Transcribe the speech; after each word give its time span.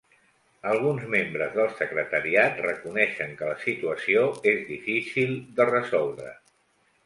Alguns 0.69 1.03
membres 1.15 1.51
del 1.57 1.67
secretariat 1.81 2.57
reconeixen 2.67 3.37
que 3.43 3.53
la 3.53 3.61
situació 3.67 4.27
és 4.55 4.67
difícil 4.73 5.39
de 5.61 5.71
resoldre. 5.75 6.37